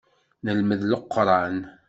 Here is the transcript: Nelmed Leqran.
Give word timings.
Nelmed 0.47 0.81
Leqran. 0.91 1.57